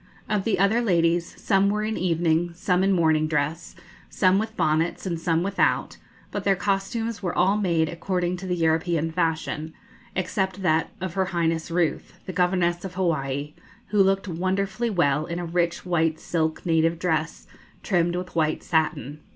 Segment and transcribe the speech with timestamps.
[0.27, 3.75] Of the other ladies, some were in evening, some in morning dress,
[4.09, 5.97] some with bonnets and some without;
[6.31, 9.75] but their costumes were all made according to the European fashion,
[10.15, 13.53] except that of her Highness Ruth, the Governess of Hawaii,
[13.89, 17.45] who looked wonderfully well in a rich white silk native dress,
[17.83, 19.19] trimmed with white satin.